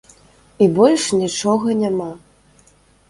І 0.65 0.67
больш 0.77 1.03
нічога 1.23 1.77
няма. 1.83 2.09